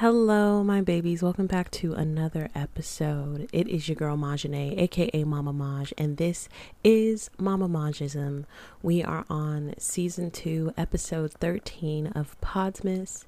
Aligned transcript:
Hello, 0.00 0.64
my 0.64 0.80
babies. 0.80 1.22
Welcome 1.22 1.46
back 1.46 1.70
to 1.72 1.92
another 1.92 2.48
episode. 2.54 3.50
It 3.52 3.68
is 3.68 3.86
your 3.86 3.96
girl 3.96 4.16
Majane, 4.16 4.80
aka 4.80 5.24
Mama 5.24 5.52
Maj, 5.52 5.92
and 5.98 6.16
this 6.16 6.48
is 6.82 7.28
Mama 7.38 7.68
Majism. 7.68 8.46
We 8.82 9.04
are 9.04 9.26
on 9.28 9.74
season 9.76 10.30
two, 10.30 10.72
episode 10.78 11.34
13 11.34 12.06
of 12.14 12.40
Podsmas. 12.40 13.26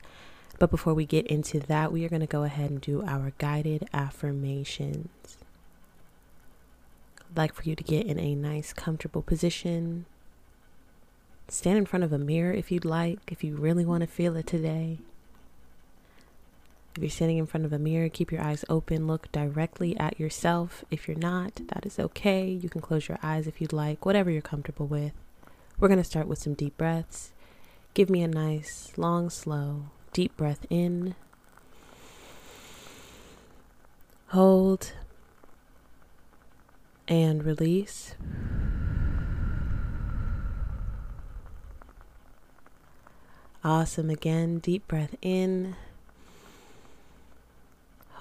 But 0.58 0.70
before 0.70 0.94
we 0.94 1.04
get 1.04 1.26
into 1.26 1.60
that, 1.60 1.92
we 1.92 2.06
are 2.06 2.08
going 2.08 2.20
to 2.20 2.26
go 2.26 2.44
ahead 2.44 2.70
and 2.70 2.80
do 2.80 3.02
our 3.02 3.34
guided 3.36 3.86
affirmations. 3.92 5.36
I'd 7.20 7.36
like 7.36 7.52
for 7.52 7.64
you 7.64 7.76
to 7.76 7.84
get 7.84 8.06
in 8.06 8.18
a 8.18 8.34
nice, 8.34 8.72
comfortable 8.72 9.20
position. 9.20 10.06
Stand 11.48 11.76
in 11.76 11.84
front 11.84 12.04
of 12.04 12.14
a 12.14 12.18
mirror 12.18 12.54
if 12.54 12.72
you'd 12.72 12.86
like, 12.86 13.18
if 13.30 13.44
you 13.44 13.56
really 13.56 13.84
want 13.84 14.00
to 14.00 14.06
feel 14.06 14.38
it 14.38 14.46
today. 14.46 15.00
If 16.94 17.02
you're 17.02 17.10
sitting 17.10 17.38
in 17.38 17.46
front 17.46 17.64
of 17.64 17.72
a 17.72 17.78
mirror, 17.78 18.10
keep 18.10 18.30
your 18.30 18.42
eyes 18.42 18.66
open. 18.68 19.06
Look 19.06 19.32
directly 19.32 19.96
at 19.96 20.20
yourself. 20.20 20.84
If 20.90 21.08
you're 21.08 21.16
not, 21.16 21.62
that 21.68 21.86
is 21.86 21.98
okay. 21.98 22.46
You 22.50 22.68
can 22.68 22.82
close 22.82 23.08
your 23.08 23.18
eyes 23.22 23.46
if 23.46 23.62
you'd 23.62 23.72
like, 23.72 24.04
whatever 24.04 24.30
you're 24.30 24.42
comfortable 24.42 24.86
with. 24.86 25.12
We're 25.78 25.88
going 25.88 25.98
to 25.98 26.04
start 26.04 26.28
with 26.28 26.38
some 26.38 26.52
deep 26.52 26.76
breaths. 26.76 27.32
Give 27.94 28.10
me 28.10 28.22
a 28.22 28.28
nice, 28.28 28.92
long, 28.96 29.30
slow, 29.30 29.86
deep 30.12 30.36
breath 30.36 30.66
in. 30.68 31.14
Hold 34.28 34.92
and 37.08 37.42
release. 37.42 38.14
Awesome. 43.64 44.10
Again, 44.10 44.58
deep 44.58 44.86
breath 44.88 45.14
in 45.22 45.74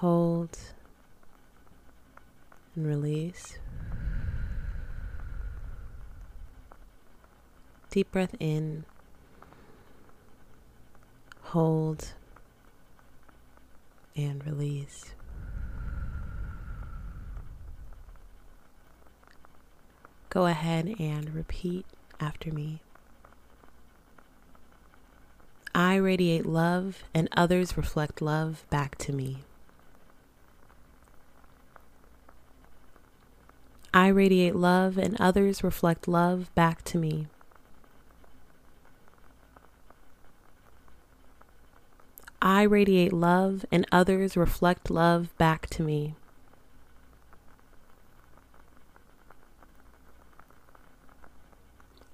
hold 0.02 0.57
and 2.75 2.88
release. 2.88 3.59
Deep 7.91 8.11
breath 8.11 8.33
in, 8.39 8.83
hold, 11.41 12.13
and 14.16 14.43
release. 14.43 15.13
Go 20.30 20.47
ahead 20.47 20.95
and 20.97 21.36
repeat 21.36 21.86
after 22.19 22.52
me. 22.52 22.81
I 25.75 25.93
radiate 25.97 26.47
love, 26.47 27.03
and 27.13 27.30
others 27.38 27.77
reflect 27.77 28.19
love 28.19 28.65
back 28.71 28.97
to 28.97 29.13
me. 29.13 29.43
I 33.94 34.08
radiate 34.08 34.56
love, 34.56 34.97
and 34.97 35.20
others 35.20 35.64
reflect 35.64 36.08
love 36.08 36.53
back 36.56 36.84
to 36.86 36.97
me. 36.97 37.28
I 42.42 42.64
radiate 42.64 43.14
love, 43.14 43.66
and 43.72 43.86
others 43.92 44.38
reflect 44.38 44.89
love 44.89 45.38
back 45.38 45.67
to 45.72 45.83
me. 45.83 46.16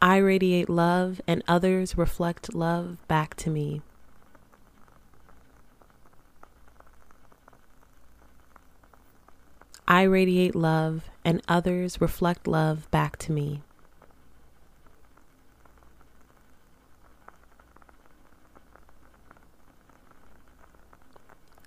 I 0.02 0.17
radiate 0.17 0.69
love, 0.69 1.22
and 1.28 1.44
others 1.47 1.97
reflect 1.97 2.53
love 2.53 2.97
back 3.07 3.35
to 3.38 3.50
me. 3.50 3.81
I 9.88 10.02
radiate 10.03 10.53
love, 10.53 11.09
and 11.24 11.42
others 11.48 12.02
reflect 12.02 12.46
love 12.46 12.92
back 12.92 13.18
to 13.20 13.31
me. 13.31 13.62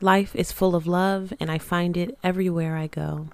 Life 0.02 0.34
is 0.36 0.52
full 0.52 0.74
of 0.74 0.86
love, 0.86 1.32
and 1.40 1.50
I 1.50 1.58
find 1.58 1.96
it 1.96 2.18
everywhere 2.22 2.76
I 2.76 2.86
go. 2.86 3.28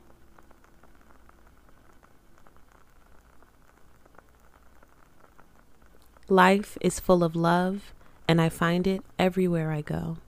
Life 6.28 6.76
is 6.80 6.98
full 7.00 7.22
of 7.22 7.36
love, 7.36 7.92
and 8.26 8.40
I 8.40 8.48
find 8.48 8.86
it 8.86 9.02
everywhere 9.18 9.70
I 9.70 9.80
go. 9.80 10.18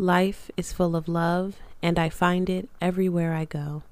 Life 0.00 0.50
is 0.56 0.72
full 0.72 0.96
of 0.96 1.08
love, 1.08 1.56
and 1.82 1.98
I 1.98 2.08
find 2.08 2.48
it 2.48 2.70
everywhere 2.80 3.34
I 3.34 3.44
go. 3.44 3.82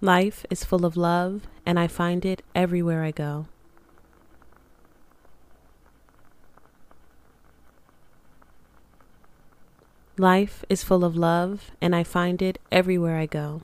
Life 0.00 0.44
is 0.50 0.64
full 0.64 0.84
of 0.84 0.96
love, 0.96 1.42
and 1.64 1.78
I 1.78 1.86
find 1.86 2.24
it 2.24 2.42
everywhere 2.56 3.04
I 3.04 3.12
go. 3.12 3.46
Life 10.16 10.64
is 10.68 10.82
full 10.82 11.04
of 11.04 11.14
love, 11.14 11.70
and 11.80 11.94
I 11.94 12.02
find 12.02 12.42
it 12.42 12.58
everywhere 12.72 13.16
I 13.16 13.26
go. 13.26 13.62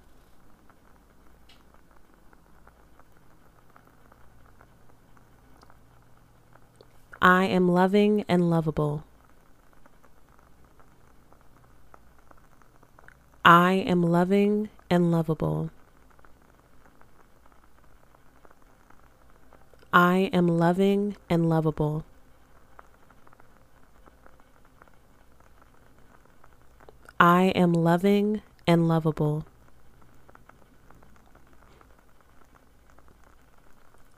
I 7.25 7.44
am 7.55 7.69
loving 7.69 8.25
and 8.29 8.51
lovable. 8.51 9.05
I 13.45 13.75
am 13.87 14.03
loving 14.03 14.71
and 14.91 15.13
lovable. 15.13 15.71
I 19.93 20.31
am 20.33 20.49
loving 20.49 21.17
and 21.31 21.49
lovable. 21.49 22.05
I 27.21 27.53
am 27.55 27.73
loving 27.73 28.43
and 28.67 28.89
lovable. 28.89 29.47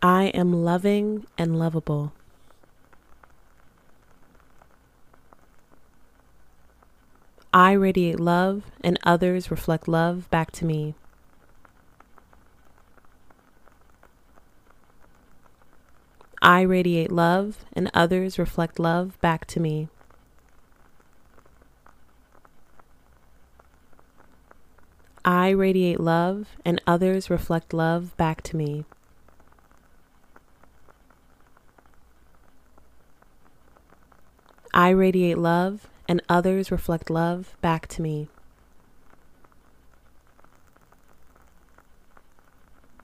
I 0.01 0.29
am 0.29 0.55
loving 0.55 1.27
and 1.37 1.59
lovable. 1.59 2.16
I 7.57 7.73
radiate 7.73 8.21
love, 8.21 8.65
and 8.85 8.99
others 9.03 9.51
reflect 9.51 9.89
love 9.89 10.29
back 10.29 10.53
to 10.53 10.67
me. 10.67 10.95
I 16.43 16.61
radiate 16.61 17.11
love, 17.11 17.65
and 17.73 17.91
others 17.95 18.39
reflect 18.39 18.79
love 18.79 19.19
back 19.23 19.47
to 19.47 19.59
me. 19.59 19.89
I 25.25 25.49
radiate 25.49 25.99
love, 25.99 26.49
and 26.63 26.79
others 26.87 27.31
reflect 27.31 27.73
love 27.73 28.15
back 28.19 28.43
to 28.43 28.57
me. 28.59 28.85
I 34.75 34.91
radiate 34.91 35.39
love, 35.39 35.87
and 36.09 36.23
others 36.29 36.71
reflect 36.71 37.11
love 37.11 37.57
back 37.61 37.87
to 37.89 38.03
me. 38.03 38.29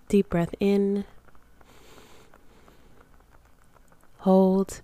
Deep 0.08 0.28
breath 0.28 0.54
in, 0.60 1.04
hold, 4.18 4.82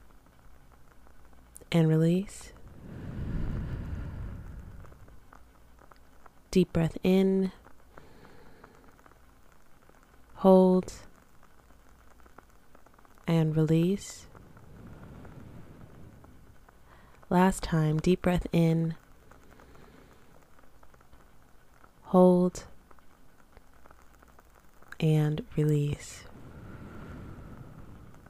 and 1.71 1.89
release. 1.89 2.53
Deep 6.51 6.73
breath 6.73 6.97
in, 7.03 7.53
hold, 10.37 10.95
and 13.27 13.55
release. 13.55 14.28
Last 17.31 17.63
time, 17.63 17.99
deep 17.99 18.23
breath 18.23 18.47
in, 18.53 18.95
hold, 22.05 22.65
and 24.99 25.45
release. 25.55 26.25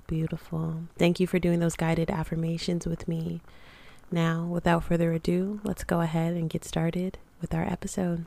Beautiful. 0.08 0.82
Thank 0.96 1.20
you 1.20 1.26
for 1.26 1.38
doing 1.38 1.60
those 1.60 1.76
guided 1.76 2.10
affirmations 2.10 2.86
with 2.86 3.06
me. 3.06 3.40
Now, 4.10 4.44
without 4.46 4.84
further 4.84 5.12
ado, 5.12 5.60
let's 5.62 5.84
go 5.84 6.00
ahead 6.00 6.34
and 6.34 6.50
get 6.50 6.64
started 6.64 7.18
with 7.40 7.54
our 7.54 7.64
episode. 7.64 8.26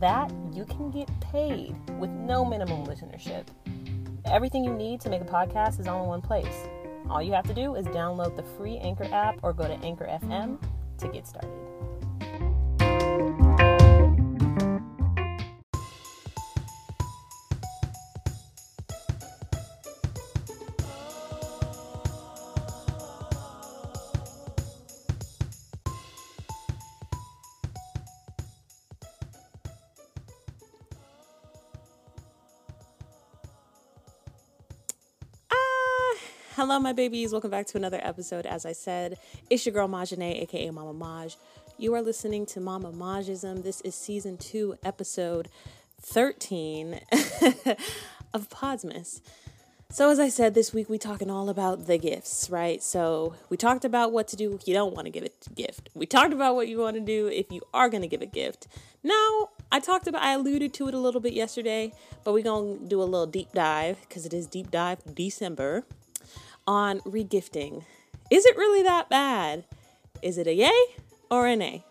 that 0.00 0.30
you 0.52 0.64
can 0.64 0.90
get 0.90 1.08
paid 1.20 1.74
with 1.98 2.10
no 2.10 2.44
minimum 2.44 2.86
listenership. 2.86 3.46
Everything 4.26 4.64
you 4.64 4.72
need 4.72 5.00
to 5.02 5.10
make 5.10 5.22
a 5.22 5.24
podcast 5.24 5.80
is 5.80 5.86
all 5.86 6.02
in 6.02 6.08
one 6.08 6.22
place. 6.22 6.68
All 7.08 7.22
you 7.22 7.32
have 7.32 7.46
to 7.46 7.54
do 7.54 7.76
is 7.76 7.86
download 7.86 8.36
the 8.36 8.42
free 8.42 8.78
Anchor 8.78 9.08
app 9.12 9.38
or 9.42 9.52
go 9.52 9.66
to 9.66 9.74
Anchor 9.84 10.06
FM 10.06 10.58
to 10.98 11.08
get 11.08 11.26
started. 11.26 11.65
Hello, 36.56 36.80
my 36.80 36.94
babies. 36.94 37.32
Welcome 37.32 37.50
back 37.50 37.66
to 37.66 37.76
another 37.76 38.00
episode. 38.02 38.46
As 38.46 38.64
I 38.64 38.72
said, 38.72 39.18
it's 39.50 39.66
your 39.66 39.74
girl 39.74 39.88
Majane, 39.88 40.40
aka 40.40 40.70
Mama 40.70 40.94
Maj. 40.94 41.36
You 41.76 41.92
are 41.92 42.00
listening 42.00 42.46
to 42.46 42.60
Mama 42.60 42.92
Majism. 42.92 43.62
This 43.62 43.82
is 43.82 43.94
season 43.94 44.38
two, 44.38 44.78
episode 44.82 45.50
13 46.00 46.94
of 48.32 48.48
Podsmas. 48.48 49.20
So, 49.90 50.08
as 50.08 50.18
I 50.18 50.30
said, 50.30 50.54
this 50.54 50.72
week 50.72 50.88
we 50.88 50.96
talking 50.96 51.30
all 51.30 51.50
about 51.50 51.86
the 51.86 51.98
gifts, 51.98 52.48
right? 52.48 52.82
So, 52.82 53.34
we 53.50 53.58
talked 53.58 53.84
about 53.84 54.12
what 54.12 54.26
to 54.28 54.36
do 54.36 54.54
if 54.54 54.66
you 54.66 54.72
don't 54.72 54.94
want 54.94 55.04
to 55.04 55.10
give 55.10 55.24
a 55.24 55.50
gift. 55.54 55.90
We 55.92 56.06
talked 56.06 56.32
about 56.32 56.54
what 56.54 56.68
you 56.68 56.78
want 56.78 56.94
to 56.96 57.02
do 57.02 57.26
if 57.26 57.52
you 57.52 57.60
are 57.74 57.90
going 57.90 58.00
to 58.00 58.08
give 58.08 58.22
a 58.22 58.26
gift. 58.26 58.66
Now, 59.04 59.50
I 59.70 59.78
talked 59.78 60.08
about, 60.08 60.22
I 60.22 60.32
alluded 60.32 60.72
to 60.72 60.88
it 60.88 60.94
a 60.94 60.98
little 60.98 61.20
bit 61.20 61.34
yesterday, 61.34 61.92
but 62.24 62.32
we're 62.32 62.44
going 62.44 62.78
to 62.78 62.86
do 62.86 63.02
a 63.02 63.04
little 63.04 63.26
deep 63.26 63.52
dive 63.52 64.00
because 64.08 64.24
it 64.24 64.32
is 64.32 64.46
deep 64.46 64.70
dive 64.70 65.00
December 65.14 65.84
on 66.66 67.00
regifting. 67.00 67.84
Is 68.30 68.44
it 68.44 68.56
really 68.56 68.82
that 68.82 69.08
bad? 69.08 69.64
Is 70.22 70.38
it 70.38 70.46
a 70.46 70.54
yay 70.54 70.96
or 71.30 71.46
an 71.46 71.62
A? 71.62 71.84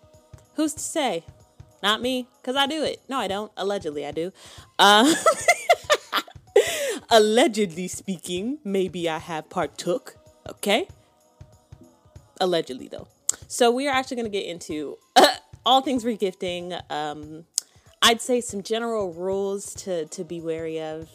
Who's 0.55 0.73
to 0.73 0.81
say? 0.81 1.25
Not 1.83 2.01
me, 2.01 2.27
because 2.41 2.55
I 2.55 2.67
do 2.67 2.83
it. 2.83 3.01
No, 3.07 3.17
I 3.19 3.27
don't. 3.27 3.51
Allegedly, 3.57 4.05
I 4.05 4.11
do. 4.11 4.31
Uh, 4.79 5.13
allegedly 7.09 7.87
speaking, 7.87 8.59
maybe 8.63 9.07
I 9.09 9.19
have 9.19 9.49
partook. 9.49 10.15
Okay? 10.49 10.87
Allegedly, 12.41 12.87
though. 12.87 13.07
So, 13.47 13.71
we 13.71 13.87
are 13.87 13.93
actually 13.93 14.17
going 14.17 14.31
to 14.31 14.37
get 14.37 14.45
into 14.45 14.97
uh, 15.15 15.27
all 15.65 15.81
things 15.81 16.03
regifting. 16.03 16.79
Um, 16.91 17.45
I'd 18.01 18.21
say 18.21 18.41
some 18.41 18.63
general 18.63 19.13
rules 19.13 19.73
to, 19.75 20.05
to 20.05 20.23
be 20.23 20.41
wary 20.41 20.81
of. 20.81 21.09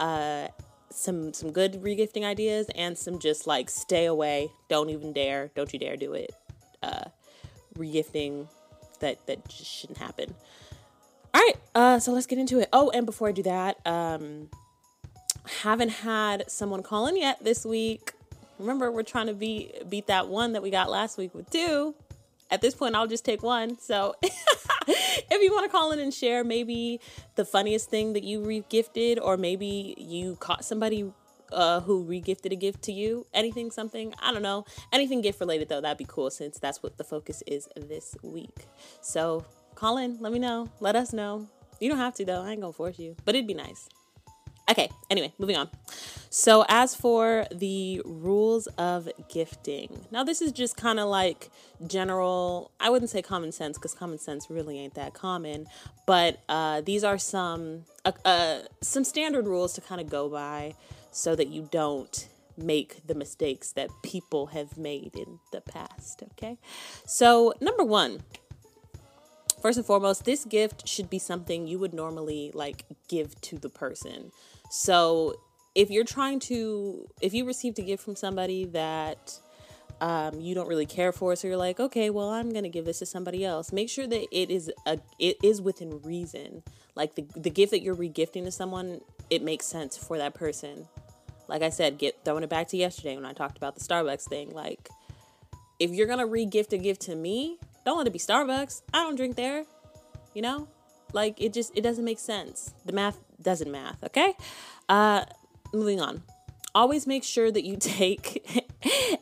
Uh, 0.00 0.48
some 0.96 1.32
some 1.32 1.52
good 1.52 1.74
regifting 1.82 2.24
ideas 2.24 2.68
and 2.74 2.96
some 2.96 3.18
just 3.18 3.46
like 3.46 3.68
stay 3.68 4.06
away, 4.06 4.50
don't 4.68 4.90
even 4.90 5.12
dare, 5.12 5.50
don't 5.54 5.72
you 5.72 5.78
dare 5.78 5.96
do 5.96 6.14
it. 6.14 6.32
Uh, 6.82 7.04
regifting 7.76 8.48
that 9.00 9.24
that 9.26 9.46
just 9.48 9.66
shouldn't 9.70 9.98
happen. 9.98 10.34
All 11.34 11.42
right, 11.42 11.56
uh, 11.74 11.98
so 11.98 12.12
let's 12.12 12.26
get 12.26 12.38
into 12.38 12.60
it. 12.60 12.68
Oh, 12.72 12.90
and 12.90 13.04
before 13.04 13.28
I 13.28 13.32
do 13.32 13.42
that, 13.42 13.86
um, 13.86 14.48
haven't 15.60 15.90
had 15.90 16.50
someone 16.50 16.82
call 16.82 17.06
in 17.06 17.16
yet 17.16 17.44
this 17.44 17.66
week. 17.66 18.12
Remember, 18.58 18.90
we're 18.90 19.02
trying 19.02 19.26
to 19.26 19.34
beat 19.34 19.88
beat 19.90 20.06
that 20.06 20.28
one 20.28 20.52
that 20.52 20.62
we 20.62 20.70
got 20.70 20.90
last 20.90 21.18
week 21.18 21.34
with 21.34 21.50
two. 21.50 21.94
At 22.50 22.60
this 22.60 22.74
point, 22.74 22.94
I'll 22.94 23.06
just 23.06 23.24
take 23.24 23.42
one. 23.42 23.78
So 23.78 24.14
if 24.22 25.42
you 25.42 25.52
want 25.52 25.64
to 25.64 25.70
call 25.70 25.92
in 25.92 25.98
and 25.98 26.14
share 26.14 26.44
maybe 26.44 27.00
the 27.34 27.44
funniest 27.44 27.90
thing 27.90 28.12
that 28.12 28.24
you 28.24 28.40
regifted, 28.40 29.18
or 29.20 29.36
maybe 29.36 29.94
you 29.98 30.36
caught 30.36 30.64
somebody 30.64 31.12
uh, 31.52 31.80
who 31.80 32.04
regifted 32.04 32.52
a 32.52 32.56
gift 32.56 32.82
to 32.82 32.92
you, 32.92 33.26
anything, 33.34 33.70
something, 33.70 34.14
I 34.20 34.32
don't 34.32 34.42
know, 34.42 34.64
anything 34.92 35.20
gift 35.20 35.40
related 35.40 35.68
though, 35.68 35.80
that'd 35.80 35.98
be 35.98 36.06
cool 36.08 36.30
since 36.30 36.58
that's 36.58 36.82
what 36.82 36.98
the 36.98 37.04
focus 37.04 37.42
is 37.46 37.68
this 37.76 38.16
week. 38.22 38.66
So 39.00 39.44
call 39.74 39.98
in, 39.98 40.18
let 40.20 40.32
me 40.32 40.38
know, 40.38 40.68
let 40.80 40.96
us 40.96 41.12
know. 41.12 41.48
You 41.80 41.90
don't 41.90 41.98
have 41.98 42.14
to 42.14 42.24
though, 42.24 42.42
I 42.42 42.52
ain't 42.52 42.60
gonna 42.60 42.72
force 42.72 42.98
you, 42.98 43.16
but 43.24 43.34
it'd 43.34 43.46
be 43.46 43.54
nice. 43.54 43.88
Okay, 44.68 44.90
anyway, 45.10 45.32
moving 45.38 45.56
on. 45.56 45.68
So, 46.28 46.64
as 46.68 46.94
for 46.94 47.46
the 47.52 48.02
rules 48.04 48.66
of 48.78 49.08
gifting, 49.28 50.06
now 50.10 50.24
this 50.24 50.42
is 50.42 50.50
just 50.50 50.76
kind 50.76 50.98
of 50.98 51.08
like 51.08 51.50
general, 51.86 52.72
I 52.80 52.90
wouldn't 52.90 53.10
say 53.10 53.22
common 53.22 53.52
sense 53.52 53.78
because 53.78 53.94
common 53.94 54.18
sense 54.18 54.50
really 54.50 54.80
ain't 54.80 54.94
that 54.94 55.14
common, 55.14 55.66
but 56.04 56.40
uh, 56.48 56.80
these 56.80 57.04
are 57.04 57.16
some 57.16 57.84
uh, 58.04 58.12
uh, 58.24 58.58
some 58.80 59.04
standard 59.04 59.46
rules 59.46 59.72
to 59.74 59.80
kind 59.80 60.00
of 60.00 60.10
go 60.10 60.28
by 60.28 60.74
so 61.12 61.36
that 61.36 61.48
you 61.48 61.68
don't 61.70 62.28
make 62.56 63.06
the 63.06 63.14
mistakes 63.14 63.72
that 63.72 63.88
people 64.02 64.46
have 64.46 64.76
made 64.76 65.14
in 65.14 65.38
the 65.52 65.60
past, 65.60 66.22
okay? 66.32 66.58
So, 67.06 67.54
number 67.60 67.84
1, 67.84 68.20
first 69.60 69.78
and 69.78 69.86
foremost, 69.86 70.24
this 70.24 70.44
gift 70.44 70.88
should 70.88 71.10
be 71.10 71.18
something 71.18 71.66
you 71.66 71.78
would 71.78 71.92
normally 71.94 72.50
like 72.54 72.84
give 73.08 73.40
to 73.42 73.58
the 73.58 73.68
person. 73.68 74.32
So 74.70 75.34
if 75.74 75.90
you're 75.90 76.04
trying 76.04 76.40
to, 76.40 77.06
if 77.20 77.34
you 77.34 77.44
received 77.44 77.78
a 77.78 77.82
gift 77.82 78.02
from 78.02 78.16
somebody 78.16 78.64
that 78.66 79.38
um, 80.00 80.40
you 80.40 80.54
don't 80.54 80.68
really 80.68 80.86
care 80.86 81.12
for, 81.12 81.36
so 81.36 81.48
you're 81.48 81.56
like, 81.56 81.78
okay, 81.78 82.10
well, 82.10 82.30
I'm 82.30 82.52
gonna 82.52 82.68
give 82.68 82.84
this 82.84 82.98
to 83.00 83.06
somebody 83.06 83.44
else. 83.44 83.72
Make 83.72 83.88
sure 83.88 84.06
that 84.06 84.26
it 84.32 84.50
is 84.50 84.70
a, 84.86 84.98
it 85.18 85.36
is 85.42 85.60
within 85.60 86.00
reason. 86.02 86.62
Like 86.94 87.14
the 87.14 87.26
the 87.36 87.50
gift 87.50 87.72
that 87.72 87.82
you're 87.82 87.96
regifting 87.96 88.44
to 88.44 88.50
someone, 88.50 89.00
it 89.30 89.42
makes 89.42 89.66
sense 89.66 89.96
for 89.96 90.16
that 90.18 90.34
person. 90.34 90.88
Like 91.48 91.62
I 91.62 91.70
said, 91.70 91.98
get 91.98 92.24
throwing 92.24 92.42
it 92.42 92.50
back 92.50 92.68
to 92.68 92.76
yesterday 92.76 93.14
when 93.14 93.26
I 93.26 93.32
talked 93.32 93.56
about 93.56 93.74
the 93.76 93.80
Starbucks 93.80 94.28
thing. 94.28 94.50
Like, 94.50 94.88
if 95.78 95.90
you're 95.90 96.06
gonna 96.06 96.26
regift 96.26 96.72
a 96.72 96.78
gift 96.78 97.02
to 97.02 97.14
me, 97.14 97.58
don't 97.86 97.96
let 97.98 98.06
it 98.06 98.12
be 98.12 98.18
Starbucks. 98.18 98.82
I 98.92 99.04
don't 99.04 99.14
drink 99.14 99.36
there. 99.36 99.64
You 100.34 100.42
know, 100.42 100.68
like 101.12 101.40
it 101.40 101.54
just 101.54 101.72
it 101.74 101.80
doesn't 101.80 102.04
make 102.04 102.18
sense. 102.18 102.74
The 102.84 102.92
math 102.92 103.18
doesn't 103.40 103.70
math, 103.70 104.02
okay? 104.04 104.34
Uh 104.88 105.24
moving 105.72 106.00
on. 106.00 106.22
Always 106.74 107.06
make 107.06 107.24
sure 107.24 107.50
that 107.50 107.64
you 107.64 107.76
take 107.80 108.68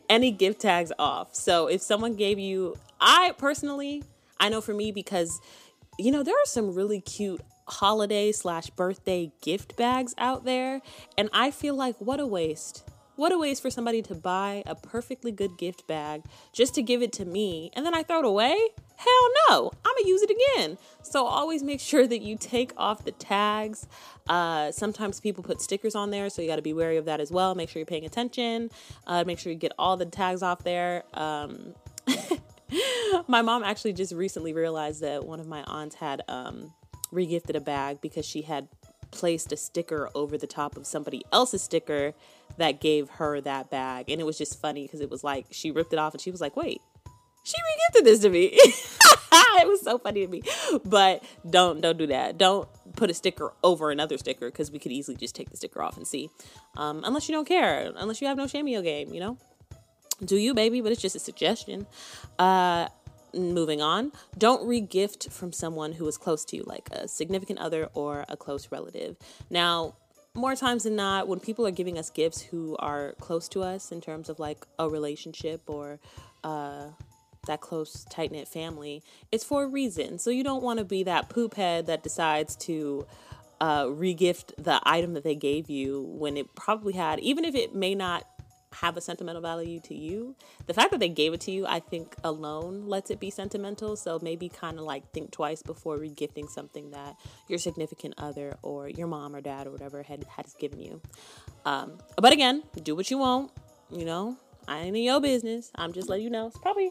any 0.08 0.32
gift 0.32 0.62
tags 0.62 0.90
off. 0.98 1.34
So 1.34 1.68
if 1.68 1.82
someone 1.82 2.14
gave 2.14 2.38
you 2.38 2.74
I 3.00 3.34
personally, 3.38 4.02
I 4.40 4.48
know 4.48 4.60
for 4.60 4.74
me 4.74 4.90
because 4.90 5.40
you 5.98 6.10
know, 6.10 6.24
there 6.24 6.34
are 6.34 6.46
some 6.46 6.74
really 6.74 7.00
cute 7.00 7.40
holiday 7.68 8.32
slash 8.32 8.70
birthday 8.70 9.30
gift 9.42 9.76
bags 9.76 10.14
out 10.18 10.44
there. 10.44 10.80
And 11.16 11.28
I 11.32 11.50
feel 11.50 11.74
like 11.74 11.96
what 11.98 12.18
a 12.18 12.26
waste. 12.26 12.82
What 13.16 13.30
a 13.30 13.38
waste 13.38 13.62
for 13.62 13.70
somebody 13.70 14.02
to 14.02 14.14
buy 14.14 14.64
a 14.66 14.74
perfectly 14.74 15.30
good 15.30 15.56
gift 15.56 15.86
bag 15.86 16.24
just 16.52 16.74
to 16.74 16.82
give 16.82 17.00
it 17.00 17.12
to 17.12 17.24
me 17.24 17.70
and 17.74 17.86
then 17.86 17.94
I 17.94 18.02
throw 18.02 18.18
it 18.18 18.24
away? 18.24 18.56
Hell 18.96 19.28
no, 19.48 19.70
I'm 19.84 19.94
gonna 19.96 20.08
use 20.08 20.22
it 20.22 20.30
again. 20.30 20.78
So 21.02 21.24
always 21.24 21.62
make 21.62 21.80
sure 21.92 22.06
that 22.06 22.22
you 22.22 22.36
take 22.36 22.72
off 22.76 23.04
the 23.04 23.12
tags. 23.12 23.86
Uh, 24.28 24.72
sometimes 24.72 25.20
people 25.20 25.44
put 25.44 25.60
stickers 25.60 25.94
on 25.94 26.10
there, 26.10 26.28
so 26.28 26.42
you 26.42 26.48
got 26.48 26.56
to 26.56 26.62
be 26.62 26.72
wary 26.72 26.96
of 26.96 27.04
that 27.04 27.20
as 27.20 27.30
well. 27.30 27.54
Make 27.54 27.68
sure 27.68 27.80
you're 27.80 27.86
paying 27.86 28.04
attention. 28.06 28.70
Uh, 29.06 29.22
make 29.24 29.38
sure 29.38 29.52
you 29.52 29.58
get 29.58 29.72
all 29.78 29.96
the 29.96 30.06
tags 30.06 30.42
off 30.42 30.64
there. 30.64 31.04
Um, 31.12 31.74
my 33.28 33.42
mom 33.42 33.62
actually 33.62 33.92
just 33.92 34.12
recently 34.12 34.52
realized 34.52 35.02
that 35.02 35.24
one 35.24 35.40
of 35.40 35.46
my 35.46 35.62
aunts 35.64 35.96
had 35.96 36.22
um, 36.28 36.72
regifted 37.12 37.54
a 37.54 37.60
bag 37.60 38.00
because 38.00 38.26
she 38.26 38.42
had 38.42 38.68
placed 39.10 39.52
a 39.52 39.56
sticker 39.56 40.10
over 40.14 40.36
the 40.36 40.46
top 40.46 40.76
of 40.76 40.86
somebody 40.86 41.22
else's 41.32 41.62
sticker 41.62 42.14
that 42.58 42.80
gave 42.80 43.08
her 43.10 43.40
that 43.40 43.70
bag. 43.70 44.10
And 44.10 44.20
it 44.20 44.24
was 44.24 44.38
just 44.38 44.60
funny 44.60 44.82
because 44.82 45.00
it 45.00 45.10
was 45.10 45.24
like 45.24 45.46
she 45.50 45.70
ripped 45.70 45.92
it 45.92 45.98
off 45.98 46.14
and 46.14 46.20
she 46.20 46.30
was 46.30 46.40
like, 46.40 46.56
wait, 46.56 46.80
she 47.44 47.56
regifted 47.56 48.04
this 48.04 48.20
to 48.20 48.30
me. 48.30 48.50
it 49.60 49.68
was 49.68 49.82
so 49.82 49.98
funny 49.98 50.24
to 50.24 50.30
me. 50.30 50.42
But 50.84 51.22
don't 51.48 51.80
don't 51.80 51.98
do 51.98 52.06
that. 52.08 52.38
Don't 52.38 52.68
put 52.96 53.10
a 53.10 53.14
sticker 53.14 53.52
over 53.62 53.90
another 53.90 54.18
sticker 54.18 54.50
because 54.50 54.70
we 54.70 54.78
could 54.78 54.92
easily 54.92 55.16
just 55.16 55.34
take 55.34 55.50
the 55.50 55.56
sticker 55.56 55.82
off 55.82 55.96
and 55.96 56.06
see. 56.06 56.30
Um, 56.76 57.02
unless 57.04 57.28
you 57.28 57.34
don't 57.34 57.46
care, 57.46 57.92
unless 57.96 58.20
you 58.20 58.28
have 58.28 58.36
no 58.36 58.46
shame 58.46 58.66
in 58.66 58.72
your 58.72 58.82
game, 58.82 59.12
you 59.12 59.20
know. 59.20 59.38
Do 60.24 60.36
you, 60.36 60.54
baby? 60.54 60.80
But 60.80 60.92
it's 60.92 61.02
just 61.02 61.16
a 61.16 61.20
suggestion. 61.20 61.86
Uh, 62.38 62.88
moving 63.34 63.82
on, 63.82 64.12
don't 64.38 64.62
regift 64.62 65.30
from 65.32 65.52
someone 65.52 65.92
who 65.92 66.06
is 66.06 66.16
close 66.16 66.44
to 66.46 66.56
you, 66.56 66.62
like 66.66 66.88
a 66.92 67.08
significant 67.08 67.58
other 67.58 67.88
or 67.94 68.24
a 68.28 68.36
close 68.36 68.70
relative. 68.70 69.16
Now, 69.50 69.96
more 70.34 70.56
times 70.56 70.82
than 70.82 70.96
not, 70.96 71.28
when 71.28 71.38
people 71.38 71.66
are 71.66 71.70
giving 71.70 71.96
us 71.98 72.10
gifts 72.10 72.40
who 72.42 72.76
are 72.78 73.14
close 73.20 73.48
to 73.50 73.62
us 73.62 73.92
in 73.92 74.00
terms 74.00 74.28
of 74.28 74.38
like 74.38 74.66
a 74.78 74.88
relationship 74.88 75.62
or 75.68 76.00
uh, 76.42 76.88
that 77.46 77.60
close, 77.60 78.04
tight 78.10 78.32
knit 78.32 78.48
family, 78.48 79.02
it's 79.30 79.44
for 79.44 79.64
a 79.64 79.68
reason. 79.68 80.18
So 80.18 80.30
you 80.30 80.42
don't 80.42 80.62
want 80.62 80.78
to 80.80 80.84
be 80.84 81.04
that 81.04 81.28
poop 81.28 81.54
head 81.54 81.86
that 81.86 82.02
decides 82.02 82.56
to 82.56 83.06
uh, 83.60 83.84
regift 83.84 84.52
the 84.58 84.80
item 84.82 85.14
that 85.14 85.22
they 85.22 85.36
gave 85.36 85.70
you 85.70 86.02
when 86.02 86.36
it 86.36 86.54
probably 86.54 86.94
had, 86.94 87.20
even 87.20 87.44
if 87.44 87.54
it 87.54 87.74
may 87.74 87.94
not 87.94 88.26
have 88.80 88.96
a 88.96 89.00
sentimental 89.00 89.42
value 89.42 89.80
to 89.80 89.94
you. 89.94 90.34
The 90.66 90.74
fact 90.74 90.90
that 90.90 91.00
they 91.00 91.08
gave 91.08 91.32
it 91.32 91.40
to 91.42 91.50
you, 91.50 91.66
I 91.66 91.80
think 91.80 92.14
alone 92.24 92.86
lets 92.86 93.10
it 93.10 93.20
be 93.20 93.30
sentimental. 93.30 93.96
So 93.96 94.18
maybe 94.20 94.48
kind 94.48 94.78
of 94.78 94.84
like 94.84 95.10
think 95.12 95.30
twice 95.30 95.62
before 95.62 95.98
regifting 95.98 96.48
something 96.48 96.90
that 96.90 97.16
your 97.48 97.58
significant 97.58 98.14
other 98.18 98.56
or 98.62 98.88
your 98.88 99.06
mom 99.06 99.34
or 99.34 99.40
dad 99.40 99.66
or 99.66 99.70
whatever 99.70 100.02
had 100.02 100.24
has 100.36 100.54
given 100.54 100.80
you. 100.80 101.00
Um, 101.64 101.98
but 102.16 102.32
again, 102.32 102.62
do 102.82 102.94
what 102.94 103.10
you 103.10 103.18
want. 103.18 103.50
You 103.90 104.04
know, 104.04 104.36
I 104.66 104.80
ain't 104.80 104.96
in 104.96 105.02
your 105.02 105.20
business. 105.20 105.70
I'm 105.74 105.92
just 105.92 106.08
letting 106.08 106.24
you 106.24 106.30
know. 106.30 106.46
It's 106.46 106.58
probably 106.58 106.90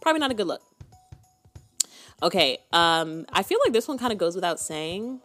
probably 0.00 0.20
not 0.20 0.30
a 0.30 0.34
good 0.34 0.46
look. 0.46 0.62
Okay, 2.22 2.58
um, 2.72 3.26
I 3.32 3.42
feel 3.42 3.58
like 3.64 3.72
this 3.72 3.88
one 3.88 3.98
kind 3.98 4.12
of 4.12 4.18
goes 4.18 4.34
without 4.34 4.60
saying 4.60 5.20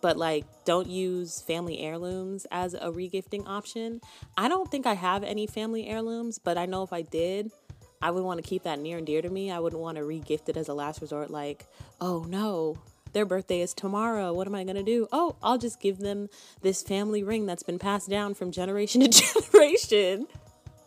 but 0.00 0.16
like 0.16 0.44
don't 0.64 0.88
use 0.88 1.40
family 1.42 1.80
heirlooms 1.80 2.46
as 2.50 2.74
a 2.74 2.90
regifting 2.90 3.46
option. 3.46 4.00
I 4.36 4.48
don't 4.48 4.70
think 4.70 4.86
I 4.86 4.94
have 4.94 5.22
any 5.22 5.46
family 5.46 5.86
heirlooms, 5.86 6.38
but 6.38 6.58
I 6.58 6.66
know 6.66 6.82
if 6.82 6.92
I 6.92 7.02
did, 7.02 7.50
I 8.02 8.10
would 8.10 8.22
want 8.22 8.42
to 8.42 8.48
keep 8.48 8.64
that 8.64 8.78
near 8.78 8.98
and 8.98 9.06
dear 9.06 9.22
to 9.22 9.30
me. 9.30 9.50
I 9.50 9.58
wouldn't 9.58 9.80
want 9.80 9.96
to 9.98 10.04
regift 10.04 10.48
it 10.48 10.56
as 10.56 10.68
a 10.68 10.74
last 10.74 11.00
resort 11.00 11.30
like, 11.30 11.66
"Oh 12.00 12.24
no, 12.28 12.76
their 13.12 13.24
birthday 13.24 13.60
is 13.60 13.74
tomorrow. 13.74 14.32
What 14.32 14.46
am 14.46 14.54
I 14.54 14.64
going 14.64 14.76
to 14.76 14.82
do? 14.82 15.08
Oh, 15.12 15.36
I'll 15.42 15.58
just 15.58 15.80
give 15.80 15.98
them 15.98 16.28
this 16.62 16.82
family 16.82 17.22
ring 17.22 17.46
that's 17.46 17.62
been 17.62 17.78
passed 17.78 18.10
down 18.10 18.34
from 18.34 18.52
generation 18.52 19.00
to 19.08 19.08
generation." 19.08 20.26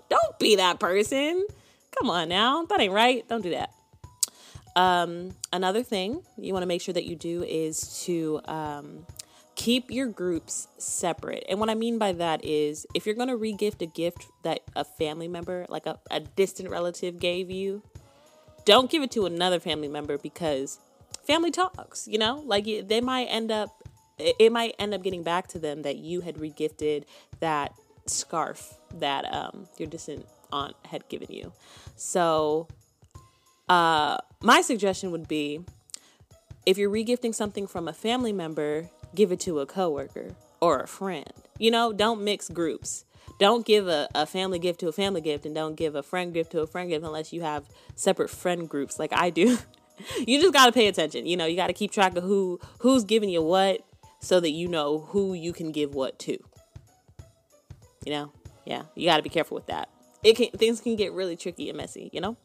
Don't 0.10 0.40
be 0.40 0.56
that 0.56 0.80
person. 0.80 1.46
Come 1.98 2.10
on 2.10 2.30
now. 2.30 2.66
That 2.66 2.80
ain't 2.80 2.94
right. 2.94 3.28
Don't 3.28 3.42
do 3.42 3.52
that. 3.52 3.72
Um, 4.76 5.32
another 5.52 5.84
thing 5.84 6.24
you 6.38 6.54
want 6.54 6.64
to 6.64 6.68
make 6.68 6.82
sure 6.82 6.94
that 6.94 7.06
you 7.06 7.16
do 7.16 7.44
is 7.44 8.04
to 8.06 8.40
um, 8.46 9.06
keep 9.56 9.92
your 9.92 10.08
groups 10.08 10.68
separate. 10.78 11.44
And 11.50 11.60
what 11.60 11.70
I 11.70 11.76
mean 11.76 11.98
by 11.98 12.14
that 12.14 12.46
is 12.46 12.88
if 12.94 13.06
you're 13.06 13.16
going 13.16 13.28
to 13.30 13.38
regift 13.38 13.82
a 13.82 13.86
gift 13.86 14.26
that 14.44 14.62
a 14.76 14.86
family 14.86 15.28
member, 15.28 15.66
like 15.70 15.86
a, 15.86 16.00
a 16.10 16.22
distant 16.22 16.70
relative, 16.70 17.20
gave 17.20 17.50
you, 17.52 17.84
don't 18.66 18.90
give 18.90 19.04
it 19.04 19.12
to 19.12 19.26
another 19.26 19.60
family 19.60 19.88
member 19.88 20.18
because 20.18 20.80
family 21.26 21.52
talks, 21.52 22.08
you 22.08 22.18
know? 22.18 22.42
Like 22.46 22.66
they 22.88 23.02
might 23.02 23.26
end 23.26 23.52
up, 23.52 23.84
it 24.18 24.52
might 24.52 24.76
end 24.80 24.94
up 24.94 25.04
getting 25.04 25.24
back 25.24 25.48
to 25.48 25.60
them 25.60 25.82
that 25.82 25.98
you 25.98 26.22
had 26.22 26.36
regifted 26.36 27.04
that 27.40 27.74
scarf 28.06 28.76
that 28.96 29.32
um, 29.34 29.68
your 29.78 29.88
distant 29.88 30.26
aunt 30.52 30.76
had 30.86 31.08
given 31.10 31.28
you. 31.30 31.52
So 31.96 32.68
uh, 33.70 34.18
my 34.42 34.62
suggestion 34.62 35.12
would 35.12 35.28
be 35.28 35.62
if 36.66 36.78
you're 36.78 36.90
regifting 36.90 37.34
something 37.34 37.68
from 37.68 37.88
a 37.88 37.94
family 37.94 38.34
member, 38.34 38.90
give 39.16 39.32
it 39.32 39.40
to 39.42 39.60
a 39.60 39.66
coworker 39.66 40.36
or 40.60 40.80
a 40.80 40.88
friend. 40.88 41.32
You 41.58 41.72
know, 41.72 41.94
don't 41.94 42.24
mix 42.24 42.50
groups. 42.50 43.06
Don't 43.40 43.66
give 43.66 43.88
a, 43.88 44.10
a 44.14 44.26
family 44.26 44.60
gift 44.60 44.80
to 44.82 44.88
a 44.88 44.92
family 44.92 45.22
gift 45.22 45.46
and 45.46 45.56
don't 45.56 45.76
give 45.76 45.96
a 45.96 46.04
friend 46.04 46.34
gift 46.34 46.52
to 46.52 46.62
a 46.62 46.68
friend 46.68 46.90
gift 46.90 47.06
unless 47.06 47.32
you 47.32 47.42
have 47.42 47.64
separate 47.96 48.30
friend 48.30 48.68
groups 48.68 49.00
like 49.00 49.14
I 49.14 49.30
do. 49.30 49.58
you 50.28 50.42
just 50.42 50.54
got 50.54 50.66
to 50.66 50.72
pay 50.72 50.88
attention. 50.88 51.26
You 51.26 51.38
know, 51.38 51.46
you 51.46 51.56
got 51.56 51.68
to 51.68 51.74
keep 51.74 51.92
track 51.92 52.18
of 52.18 52.24
who 52.24 52.60
who's 52.80 53.04
giving 53.04 53.30
you 53.30 53.42
what 53.42 53.82
so 54.20 54.40
that 54.40 54.52
you 54.52 54.68
know 54.68 55.00
who 55.00 55.34
you 55.34 55.54
can 55.54 55.72
give 55.72 55.94
what 55.94 56.20
to. 56.20 56.38
You 58.06 58.12
know? 58.12 58.32
Yeah, 58.66 58.84
you 58.96 59.08
got 59.08 59.18
to 59.18 59.24
be 59.24 59.30
careful 59.30 59.56
with 59.56 59.68
that. 59.68 59.90
It 60.24 60.36
can 60.36 60.50
things 60.52 60.82
can 60.82 60.96
get 60.96 61.14
really 61.14 61.38
tricky 61.38 61.70
and 61.70 61.78
messy, 61.78 62.10
you 62.12 62.22
know? 62.22 62.36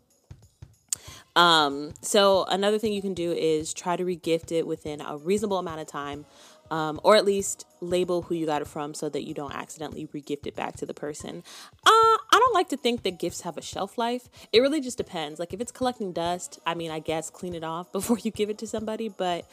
Um, 1.37 1.93
so 2.01 2.45
another 2.45 2.79
thing 2.79 2.93
you 2.93 3.03
can 3.03 3.15
do 3.15 3.33
is 3.33 3.75
try 3.75 3.97
to 3.97 4.05
regift 4.05 4.53
it 4.53 4.67
within 4.67 5.01
a 5.01 5.17
reasonable 5.17 5.59
amount 5.59 5.81
of 5.81 5.87
time, 5.87 6.27
um, 6.71 7.01
or 7.03 7.17
at 7.17 7.25
least 7.25 7.67
label 7.81 8.23
who 8.23 8.35
you 8.35 8.47
got 8.47 8.63
it 8.63 8.69
from 8.69 8.95
so 8.95 9.09
that 9.09 9.27
you 9.27 9.35
don't 9.35 9.55
accidentally 9.55 10.07
regift 10.07 10.47
it 10.47 10.55
back 10.55 10.77
to 10.77 10.87
the 10.87 10.95
person. 10.95 11.43
Uh, 11.85 11.91
I 12.35 12.39
don't 12.39 12.55
like 12.55 12.69
to 12.71 12.77
think 12.77 13.03
that 13.03 13.19
gifts 13.19 13.43
have 13.43 13.57
a 13.57 13.63
shelf 13.63 13.99
life. 13.99 14.29
It 14.53 14.61
really 14.61 14.81
just 14.81 14.97
depends. 14.97 15.39
Like 15.39 15.53
if 15.53 15.61
it's 15.61 15.73
collecting 15.73 16.13
dust, 16.13 16.59
I 16.65 16.75
mean, 16.75 16.91
I 16.91 17.01
guess 17.01 17.31
clean 17.31 17.55
it 17.55 17.65
off 17.65 17.93
before 17.93 18.19
you 18.19 18.31
give 18.31 18.51
it 18.51 18.59
to 18.59 18.67
somebody, 18.67 19.09
but 19.09 19.49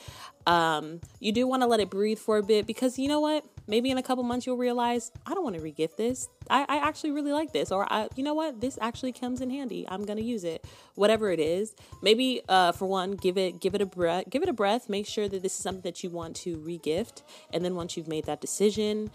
um, 0.45 1.01
you 1.19 1.31
do 1.31 1.47
want 1.47 1.63
to 1.63 1.67
let 1.67 1.79
it 1.79 1.89
breathe 1.89 2.19
for 2.19 2.37
a 2.37 2.43
bit 2.43 2.67
because 2.67 2.99
you 2.99 3.07
know 3.07 3.19
what? 3.19 3.43
Maybe 3.67 3.89
in 3.89 3.97
a 3.97 4.03
couple 4.03 4.23
months 4.23 4.45
you'll 4.45 4.57
realize 4.57 5.11
I 5.25 5.33
don't 5.33 5.43
want 5.43 5.55
to 5.55 5.61
regift 5.61 5.95
this. 5.95 6.29
I, 6.49 6.65
I 6.67 6.77
actually 6.77 7.11
really 7.11 7.31
like 7.31 7.53
this, 7.53 7.71
or 7.71 7.91
I, 7.91 8.09
you 8.15 8.23
know 8.23 8.33
what? 8.33 8.61
This 8.61 8.77
actually 8.81 9.13
comes 9.13 9.41
in 9.41 9.49
handy. 9.49 9.85
I'm 9.87 10.05
gonna 10.05 10.21
use 10.21 10.43
it. 10.43 10.65
Whatever 10.95 11.31
it 11.31 11.39
is, 11.39 11.75
maybe 12.01 12.41
uh, 12.49 12.71
for 12.71 12.85
one, 12.85 13.11
give 13.11 13.37
it 13.37 13.59
give 13.59 13.75
it 13.75 13.81
a 13.81 13.85
breath. 13.85 14.25
Give 14.29 14.43
it 14.43 14.49
a 14.49 14.53
breath. 14.53 14.89
Make 14.89 15.07
sure 15.07 15.27
that 15.27 15.41
this 15.41 15.57
is 15.57 15.63
something 15.63 15.83
that 15.83 16.03
you 16.03 16.09
want 16.09 16.35
to 16.37 16.57
regift, 16.57 17.21
and 17.53 17.63
then 17.63 17.75
once 17.75 17.95
you've 17.95 18.07
made 18.07 18.25
that 18.25 18.41
decision, 18.41 19.11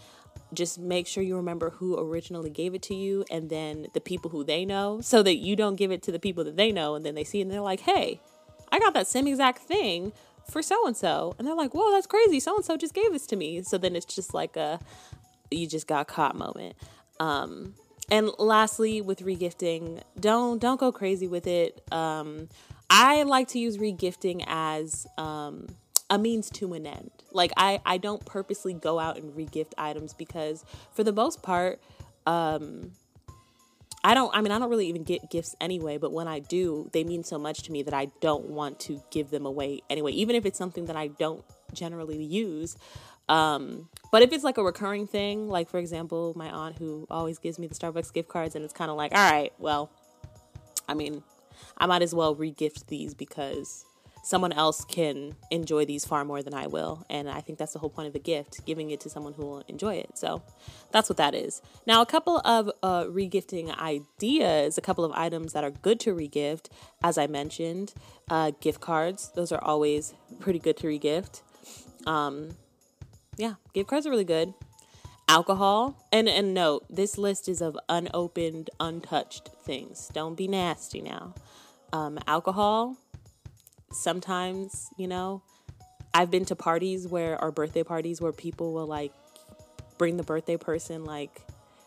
just 0.53 0.79
make 0.79 1.07
sure 1.07 1.23
you 1.23 1.35
remember 1.35 1.71
who 1.71 1.99
originally 1.99 2.49
gave 2.49 2.73
it 2.73 2.81
to 2.83 2.95
you 2.95 3.25
and 3.29 3.49
then 3.49 3.87
the 3.93 4.01
people 4.01 4.31
who 4.31 4.43
they 4.43 4.65
know 4.65 5.01
so 5.01 5.23
that 5.23 5.37
you 5.37 5.55
don't 5.55 5.75
give 5.75 5.91
it 5.91 6.01
to 6.03 6.11
the 6.11 6.19
people 6.19 6.43
that 6.43 6.55
they 6.55 6.71
know 6.71 6.95
and 6.95 7.05
then 7.05 7.15
they 7.15 7.23
see 7.23 7.39
it 7.39 7.43
and 7.43 7.51
they're 7.51 7.59
like, 7.59 7.81
hey, 7.81 8.21
I 8.71 8.79
got 8.79 8.93
that 8.93 9.07
same 9.07 9.27
exact 9.27 9.59
thing 9.59 10.13
for 10.49 10.61
so 10.61 10.87
and 10.87 10.95
so. 10.95 11.35
And 11.37 11.47
they're 11.47 11.55
like, 11.55 11.73
whoa, 11.73 11.91
that's 11.91 12.07
crazy. 12.07 12.39
So 12.39 12.55
and 12.55 12.65
so 12.65 12.77
just 12.77 12.93
gave 12.93 13.11
this 13.11 13.27
to 13.27 13.35
me. 13.35 13.61
So 13.63 13.77
then 13.77 13.95
it's 13.95 14.05
just 14.05 14.33
like 14.33 14.55
a 14.55 14.79
you 15.51 15.67
just 15.67 15.87
got 15.87 16.07
caught 16.07 16.35
moment. 16.35 16.75
Um, 17.19 17.73
and 18.09 18.29
lastly, 18.39 19.01
with 19.01 19.19
regifting, 19.19 20.01
don't 20.19 20.59
don't 20.59 20.79
go 20.79 20.91
crazy 20.91 21.27
with 21.27 21.47
it. 21.47 21.81
Um, 21.91 22.49
I 22.89 23.23
like 23.23 23.49
to 23.49 23.59
use 23.59 23.77
regifting 23.77 24.43
as 24.47 25.07
um, 25.17 25.67
a 26.09 26.17
means 26.17 26.49
to 26.51 26.73
an 26.73 26.87
end. 26.87 27.11
Like 27.31 27.51
I, 27.57 27.81
I 27.85 27.97
don't 27.97 28.25
purposely 28.25 28.73
go 28.73 28.99
out 28.99 29.17
and 29.17 29.33
regift 29.33 29.73
items 29.77 30.13
because 30.13 30.63
for 30.93 31.03
the 31.03 31.11
most 31.11 31.41
part, 31.41 31.81
um, 32.25 32.91
I 34.03 34.13
don't 34.13 34.33
I 34.33 34.41
mean 34.41 34.51
I 34.51 34.59
don't 34.59 34.69
really 34.69 34.87
even 34.87 35.03
get 35.03 35.29
gifts 35.29 35.55
anyway, 35.59 35.97
but 35.97 36.11
when 36.11 36.27
I 36.27 36.39
do, 36.39 36.89
they 36.93 37.03
mean 37.03 37.23
so 37.23 37.37
much 37.37 37.63
to 37.63 37.71
me 37.71 37.83
that 37.83 37.93
I 37.93 38.05
don't 38.21 38.45
want 38.45 38.79
to 38.81 39.01
give 39.11 39.29
them 39.31 39.45
away 39.45 39.81
anyway, 39.89 40.11
even 40.13 40.35
if 40.35 40.45
it's 40.45 40.57
something 40.57 40.85
that 40.85 40.95
I 40.95 41.07
don't 41.07 41.43
generally 41.73 42.23
use. 42.23 42.77
Um, 43.29 43.89
but 44.11 44.21
if 44.21 44.31
it's 44.31 44.43
like 44.43 44.57
a 44.57 44.63
recurring 44.63 45.07
thing, 45.07 45.49
like 45.49 45.69
for 45.69 45.79
example, 45.79 46.33
my 46.35 46.49
aunt 46.49 46.77
who 46.77 47.05
always 47.09 47.39
gives 47.39 47.59
me 47.59 47.67
the 47.67 47.75
Starbucks 47.75 48.13
gift 48.13 48.29
cards 48.29 48.55
and 48.55 48.63
it's 48.63 48.73
kind 48.73 48.89
of 48.89 48.97
like, 48.97 49.11
all 49.13 49.31
right, 49.31 49.51
well, 49.59 49.89
I 50.87 50.93
mean, 50.93 51.23
I 51.77 51.85
might 51.87 52.01
as 52.01 52.15
well 52.15 52.35
regift 52.35 52.87
these 52.87 53.13
because 53.13 53.85
someone 54.27 54.51
else 54.51 54.83
can 54.83 55.33
enjoy 55.51 55.85
these 55.85 56.03
far 56.03 56.25
more 56.25 56.43
than 56.43 56.53
I 56.53 56.67
will. 56.67 57.05
And 57.09 57.29
I 57.29 57.39
think 57.39 57.57
that's 57.57 57.71
the 57.71 57.79
whole 57.79 57.89
point 57.89 58.09
of 58.09 58.15
a 58.15 58.19
gift, 58.19 58.65
giving 58.65 58.91
it 58.91 58.99
to 59.01 59.09
someone 59.09 59.31
who 59.31 59.43
will 59.43 59.63
enjoy 59.69 59.95
it. 59.95 60.17
So 60.17 60.43
that's 60.91 61.07
what 61.07 61.15
that 61.15 61.33
is. 61.33 61.61
Now, 61.85 62.01
a 62.01 62.05
couple 62.05 62.39
of 62.39 62.69
uh, 62.83 63.05
regifting 63.05 63.73
ideas, 63.77 64.77
a 64.77 64.81
couple 64.81 65.05
of 65.05 65.13
items 65.13 65.53
that 65.53 65.63
are 65.63 65.71
good 65.71 66.01
to 66.01 66.13
regift, 66.13 66.67
as 67.01 67.17
I 67.17 67.27
mentioned, 67.27 67.93
uh, 68.29 68.51
gift 68.59 68.81
cards. 68.81 69.31
Those 69.33 69.53
are 69.53 69.63
always 69.63 70.13
pretty 70.41 70.59
good 70.59 70.75
to 70.77 70.87
regift. 70.87 71.41
Um, 72.05 72.49
yeah, 73.37 73.53
gift 73.73 73.89
cards 73.89 74.05
are 74.05 74.09
really 74.09 74.25
good. 74.25 74.53
Alcohol, 75.29 76.05
and 76.11 76.27
and 76.27 76.53
note 76.53 76.85
this 76.89 77.17
list 77.17 77.47
is 77.47 77.61
of 77.61 77.77
unopened, 77.87 78.69
untouched 78.79 79.49
things. 79.63 80.09
Don't 80.13 80.35
be 80.35 80.47
nasty 80.49 81.01
now. 81.01 81.33
Um, 81.93 82.19
alcohol, 82.27 82.97
sometimes, 83.91 84.89
you 84.97 85.07
know, 85.07 85.41
I've 86.13 86.31
been 86.31 86.45
to 86.45 86.55
parties 86.55 87.07
where, 87.07 87.41
or 87.41 87.51
birthday 87.51 87.83
parties 87.83 88.21
where 88.21 88.31
people 88.31 88.73
will 88.73 88.87
like 88.87 89.13
bring 89.97 90.17
the 90.17 90.23
birthday 90.23 90.57
person 90.57 91.05
like 91.05 91.41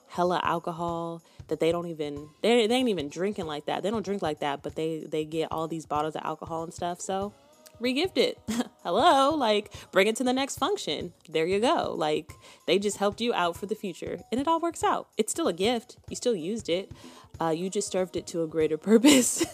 hella 0.08 0.40
alcohol 0.42 1.22
that 1.48 1.60
they 1.60 1.70
don't 1.70 1.86
even 1.86 2.28
they, 2.42 2.66
they 2.66 2.74
ain't 2.74 2.88
even 2.88 3.08
drinking 3.08 3.46
like 3.46 3.66
that. 3.66 3.82
They 3.82 3.90
don't 3.90 4.04
drink 4.04 4.22
like 4.22 4.40
that 4.40 4.62
but 4.62 4.74
they 4.74 5.04
they 5.08 5.24
get 5.24 5.48
all 5.50 5.68
these 5.68 5.86
bottles 5.86 6.16
of 6.16 6.22
alcohol 6.24 6.64
and 6.64 6.74
stuff. 6.74 7.00
So 7.00 7.32
regift 7.80 8.16
it. 8.16 8.38
Hello? 8.82 9.34
Like 9.34 9.72
bring 9.92 10.06
it 10.06 10.16
to 10.16 10.24
the 10.24 10.32
next 10.32 10.58
function. 10.58 11.12
There 11.28 11.46
you 11.46 11.60
go. 11.60 11.94
Like 11.96 12.32
they 12.66 12.78
just 12.78 12.98
helped 12.98 13.20
you 13.20 13.32
out 13.32 13.56
for 13.56 13.66
the 13.66 13.74
future 13.74 14.20
and 14.30 14.40
it 14.40 14.48
all 14.48 14.60
works 14.60 14.82
out. 14.82 15.08
It's 15.16 15.32
still 15.32 15.48
a 15.48 15.52
gift. 15.52 15.96
You 16.08 16.16
still 16.16 16.34
used 16.34 16.68
it. 16.68 16.92
Uh, 17.40 17.50
you 17.50 17.70
just 17.70 17.90
served 17.90 18.16
it 18.16 18.26
to 18.28 18.42
a 18.42 18.46
greater 18.46 18.76
purpose 18.90 19.44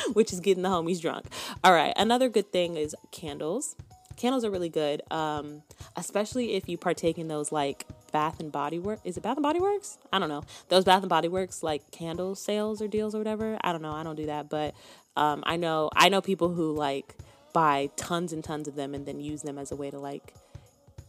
which 0.12 0.32
is 0.32 0.40
getting 0.40 0.62
the 0.62 0.68
homies 0.68 1.00
drunk. 1.00 1.26
All 1.64 1.72
right, 1.72 1.92
another 1.96 2.28
good 2.28 2.52
thing 2.52 2.76
is 2.76 2.94
candles. 3.10 3.76
Candles 4.16 4.44
are 4.44 4.50
really 4.50 4.68
good, 4.68 5.00
um, 5.10 5.62
especially 5.96 6.52
if 6.54 6.68
you 6.68 6.76
partake 6.76 7.16
in 7.16 7.28
those 7.28 7.50
like 7.52 7.86
Bath 8.12 8.38
and 8.38 8.52
Body 8.52 8.78
Works. 8.78 9.00
Is 9.04 9.16
it 9.16 9.22
Bath 9.22 9.36
and 9.38 9.42
Body 9.42 9.60
Works? 9.60 9.96
I 10.12 10.18
don't 10.18 10.28
know. 10.28 10.42
Those 10.68 10.84
Bath 10.84 11.02
and 11.02 11.08
Body 11.08 11.28
Works 11.28 11.62
like 11.62 11.90
candle 11.90 12.34
sales 12.34 12.82
or 12.82 12.88
deals 12.88 13.14
or 13.14 13.18
whatever. 13.18 13.58
I 13.62 13.72
don't 13.72 13.80
know. 13.80 13.92
I 13.92 14.02
don't 14.02 14.16
do 14.16 14.26
that, 14.26 14.50
but 14.50 14.74
Um, 15.16 15.42
I 15.46 15.56
know 15.56 15.90
I 15.96 16.08
know 16.08 16.20
people 16.20 16.50
who 16.50 16.72
like 16.72 17.16
buy 17.52 17.90
tons 17.96 18.32
and 18.32 18.44
tons 18.44 18.68
of 18.68 18.74
them 18.76 18.94
and 18.94 19.06
then 19.06 19.20
use 19.20 19.42
them 19.42 19.58
as 19.58 19.72
a 19.72 19.76
way 19.76 19.90
to 19.90 19.98
like 19.98 20.34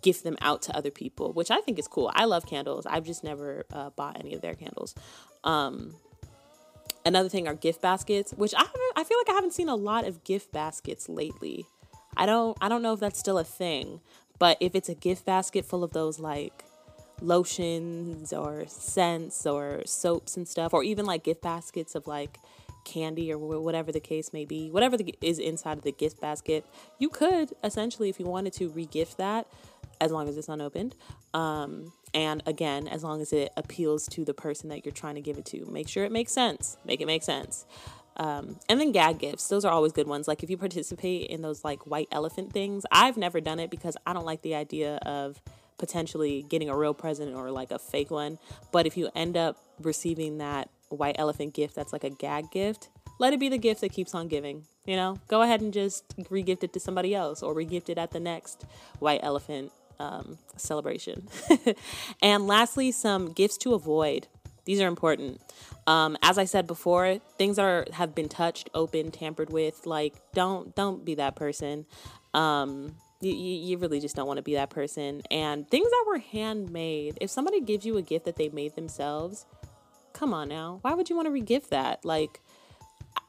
gift 0.02 0.24
them 0.24 0.38
out 0.42 0.64
to 0.64 0.76
other 0.76 0.90
people, 0.90 1.34
which 1.34 1.52
I 1.52 1.62
think 1.62 1.78
is 1.78 1.88
cool. 1.88 2.12
I 2.16 2.26
love 2.26 2.46
candles. 2.48 2.86
I've 2.88 3.06
just 3.06 3.24
never 3.24 3.66
uh, 3.72 3.92
bought 3.92 4.18
any 4.20 4.34
of 4.34 4.42
their 4.42 4.56
candles. 4.56 4.96
Um, 5.44 5.96
another 7.06 7.30
thing 7.30 7.48
are 7.48 7.56
gift 7.56 7.82
baskets, 7.82 8.32
which 8.34 8.54
I 8.56 8.66
I 8.96 9.04
feel 9.04 9.18
like 9.18 9.30
I 9.30 9.34
haven't 9.34 9.54
seen 9.54 9.70
a 9.70 9.76
lot 9.76 10.06
of 10.06 10.24
gift 10.24 10.52
baskets 10.52 11.10
lately. 11.10 11.66
I 12.16 12.26
don't 12.26 12.58
I 12.62 12.70
don't 12.70 12.82
know 12.82 12.94
if 12.94 13.00
that's 13.00 13.20
still 13.20 13.38
a 13.38 13.44
thing, 13.44 14.02
but 14.40 14.58
if 14.60 14.76
it's 14.76 14.90
a 14.90 14.96
gift 14.96 15.26
basket 15.26 15.66
full 15.66 15.84
of 15.84 15.92
those 15.92 16.20
like 16.20 16.64
lotions 17.22 18.34
or 18.34 18.66
scents 18.68 19.46
or 19.46 19.84
soaps 19.86 20.38
and 20.38 20.48
stuff, 20.48 20.74
or 20.74 20.84
even 20.84 21.06
like 21.06 21.24
gift 21.24 21.42
baskets 21.42 21.96
of 21.96 22.08
like 22.08 22.40
candy 22.84 23.32
or 23.32 23.38
whatever 23.38 23.92
the 23.92 24.00
case 24.00 24.34
may 24.34 24.46
be, 24.46 24.70
whatever 24.72 24.98
the, 24.98 25.16
is 25.22 25.40
inside 25.40 25.78
of 25.78 25.84
the 25.84 25.92
gift 25.92 26.20
basket, 26.20 26.66
you 27.00 27.10
could 27.10 27.54
essentially, 27.64 28.10
if 28.10 28.20
you 28.20 28.26
wanted 28.26 28.54
to, 28.54 28.70
regift 28.72 29.18
that 29.18 29.48
as 30.00 30.12
long 30.12 30.28
as 30.28 30.38
it's 30.38 30.50
unopened. 30.50 30.96
Um, 31.34 31.94
and 32.14 32.44
again, 32.46 32.88
as 32.88 33.04
long 33.04 33.22
as 33.22 33.32
it 33.32 33.52
appeals 33.56 34.08
to 34.08 34.26
the 34.26 34.34
person 34.34 34.70
that 34.70 34.86
you're 34.86 34.94
trying 34.94 35.16
to 35.16 35.22
give 35.22 35.38
it 35.38 35.46
to, 35.46 35.66
make 35.66 35.88
sure 35.88 36.04
it 36.04 36.12
makes 36.12 36.32
sense. 36.32 36.78
Make 36.86 37.02
it 37.02 37.06
make 37.08 37.24
sense. 37.24 37.66
Um, 38.18 38.58
and 38.68 38.80
then 38.80 38.92
gag 38.92 39.20
gifts, 39.20 39.48
those 39.48 39.64
are 39.64 39.72
always 39.72 39.94
good 39.94 40.08
ones. 40.08 40.28
Like 40.28 40.44
if 40.44 40.50
you 40.50 40.58
participate 40.58 41.30
in 41.30 41.42
those 41.42 41.64
like 41.64 41.88
white 41.88 42.10
elephant 42.12 42.52
things, 42.52 42.86
I've 42.92 43.18
never 43.18 43.40
done 43.40 43.60
it 43.60 43.72
because 43.72 43.96
I 44.06 44.14
don't 44.14 44.26
like 44.26 44.42
the 44.42 44.56
idea 44.56 44.98
of 44.98 45.42
potentially 45.78 46.44
getting 46.48 46.70
a 46.70 46.78
real 46.78 46.94
present 46.94 47.34
or 47.36 47.50
like 47.52 47.72
a 47.72 47.80
fake 47.80 48.12
one. 48.12 48.38
But 48.72 48.86
if 48.86 48.98
you 48.98 49.10
end 49.16 49.38
up 49.38 49.58
receiving 49.82 50.38
that 50.40 50.70
white 50.90 51.16
elephant 51.18 51.54
gift 51.54 51.74
that's 51.76 51.94
like 51.94 52.04
a 52.04 52.10
gag 52.10 52.52
gift, 52.52 52.90
let 53.18 53.34
it 53.34 53.40
be 53.40 53.50
the 53.50 53.58
gift 53.58 53.82
that 53.82 53.94
keeps 53.94 54.14
on 54.14 54.28
giving. 54.28 54.66
You 54.86 54.98
know, 54.98 55.18
go 55.28 55.42
ahead 55.42 55.62
and 55.62 55.74
just 55.74 56.18
regift 56.30 56.64
it 56.64 56.74
to 56.74 56.80
somebody 56.80 57.16
else 57.16 57.42
or 57.42 57.56
regift 57.56 57.90
it 57.90 57.98
at 57.98 58.12
the 58.12 58.20
next 58.20 58.66
white 59.00 59.22
elephant 59.24 59.72
um, 60.02 60.38
celebration. 60.58 61.28
and 62.22 62.48
lastly, 62.48 62.92
some 62.92 63.32
gifts 63.32 63.58
to 63.60 63.74
avoid. 63.74 64.28
These 64.66 64.82
are 64.82 64.88
important. 64.88 65.42
Um, 65.88 66.18
as 66.22 66.38
I 66.38 66.46
said 66.46 66.68
before, 66.68 67.20
things 67.38 67.58
are 67.58 67.86
have 67.94 68.14
been 68.14 68.30
touched, 68.30 68.70
opened, 68.74 69.14
tampered 69.14 69.52
with. 69.52 69.86
Like, 69.86 70.16
don't 70.34 70.76
don't 70.76 71.04
be 71.06 71.16
that 71.16 71.36
person. 71.36 71.86
Um, 72.34 72.96
you, 73.22 73.34
you 73.34 73.78
really 73.78 74.00
just 74.00 74.16
don't 74.16 74.28
want 74.28 74.38
to 74.38 74.44
be 74.44 74.56
that 74.56 74.70
person. 74.70 75.22
And 75.30 75.70
things 75.70 75.90
that 75.90 76.06
were 76.08 76.20
handmade. 76.20 77.18
If 77.22 77.30
somebody 77.30 77.62
gives 77.62 77.86
you 77.86 77.98
a 77.98 78.02
gift 78.02 78.26
that 78.26 78.36
they 78.36 78.50
made 78.50 78.76
themselves, 78.76 79.46
come 80.14 80.34
on 80.34 80.50
now. 80.50 80.80
Why 80.82 80.94
would 80.94 81.10
you 81.10 81.16
want 81.16 81.28
to 81.28 81.32
regift 81.32 81.70
that? 81.70 82.04
Like, 82.04 82.40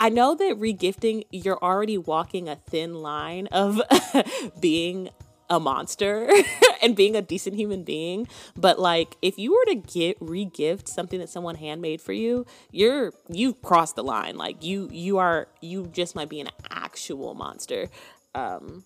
I 0.01 0.09
know 0.09 0.35
that 0.35 0.59
regifting, 0.59 1.25
you're 1.31 1.63
already 1.63 1.99
walking 1.99 2.49
a 2.49 2.57
thin 2.57 2.95
line 2.95 3.49
of 3.49 3.81
being 4.61 5.11
a 5.53 5.61
monster 5.61 6.31
and 6.83 6.97
being 6.97 7.15
a 7.15 7.21
decent 7.21 7.55
human 7.57 7.85
being. 7.85 8.27
But 8.57 8.79
like 8.79 9.17
if 9.21 9.39
you 9.39 9.53
were 9.53 9.75
to 9.75 9.75
get 9.75 10.19
regift 10.19 10.89
something 10.89 11.21
that 11.21 11.29
someone 11.29 11.57
handmade 11.57 12.01
for 12.01 12.15
you, 12.15 12.47
you're 12.71 13.13
you've 13.29 13.61
crossed 13.61 13.95
the 13.95 14.03
line. 14.03 14.37
Like 14.39 14.65
you 14.65 14.89
you 14.91 15.19
are 15.19 15.49
you 15.61 15.89
just 15.89 16.17
might 16.17 16.31
be 16.31 16.41
an 16.41 16.49
actual 16.71 17.35
monster. 17.35 17.89
Um 18.35 18.85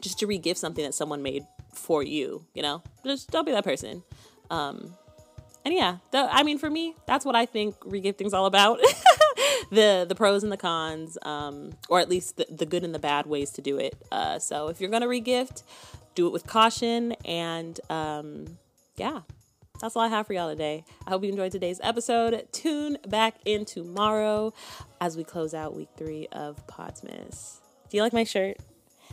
just 0.00 0.18
to 0.18 0.26
regift 0.26 0.58
something 0.58 0.84
that 0.84 0.94
someone 0.94 1.22
made 1.22 1.44
for 1.72 2.02
you, 2.02 2.44
you 2.54 2.62
know? 2.62 2.82
Just 3.04 3.30
don't 3.30 3.46
be 3.46 3.52
that 3.52 3.64
person. 3.64 4.02
Um 4.50 4.94
and 5.64 5.74
yeah, 5.74 5.96
the, 6.12 6.28
I 6.30 6.42
mean 6.42 6.58
for 6.58 6.68
me, 6.68 6.94
that's 7.06 7.24
what 7.24 7.34
I 7.34 7.46
think 7.46 7.80
regifting's 7.80 8.34
all 8.34 8.44
about. 8.44 8.78
the 9.70 10.06
the 10.08 10.14
pros 10.14 10.42
and 10.42 10.52
the 10.52 10.56
cons, 10.56 11.18
um, 11.22 11.72
or 11.88 12.00
at 12.00 12.08
least 12.08 12.36
the, 12.36 12.46
the 12.50 12.66
good 12.66 12.84
and 12.84 12.94
the 12.94 12.98
bad 12.98 13.26
ways 13.26 13.50
to 13.52 13.62
do 13.62 13.78
it. 13.78 13.96
Uh, 14.10 14.38
so 14.38 14.68
if 14.68 14.80
you're 14.80 14.90
gonna 14.90 15.06
regift, 15.06 15.62
do 16.14 16.26
it 16.26 16.32
with 16.32 16.46
caution, 16.46 17.12
and 17.24 17.80
um, 17.90 18.58
yeah, 18.96 19.20
that's 19.80 19.96
all 19.96 20.02
I 20.02 20.08
have 20.08 20.26
for 20.26 20.32
y'all 20.32 20.50
today. 20.50 20.84
I 21.06 21.10
hope 21.10 21.22
you 21.22 21.30
enjoyed 21.30 21.52
today's 21.52 21.80
episode. 21.82 22.46
Tune 22.52 22.98
back 23.06 23.36
in 23.44 23.64
tomorrow 23.64 24.52
as 25.00 25.16
we 25.16 25.24
close 25.24 25.54
out 25.54 25.74
week 25.74 25.88
three 25.96 26.26
of 26.32 26.66
Podsmas. 26.66 27.60
Do 27.88 27.96
you 27.96 28.02
like 28.02 28.12
my 28.12 28.24
shirt? 28.24 28.58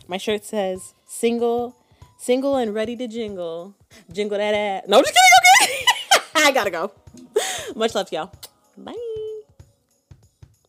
My 0.08 0.18
shirt 0.18 0.44
says 0.44 0.94
single, 1.06 1.76
single 2.18 2.56
and 2.56 2.74
ready 2.74 2.96
to 2.96 3.08
jingle. 3.08 3.74
Jingle 4.12 4.38
that 4.38 4.54
ass. 4.54 4.84
No, 4.88 4.98
I'm 4.98 5.04
just 5.04 5.16
kidding. 5.60 5.86
Okay. 6.12 6.22
I 6.48 6.52
gotta 6.52 6.70
go. 6.70 6.92
Much 7.76 7.94
love 7.94 8.10
y'all. 8.12 8.32
Bye. 8.76 9.05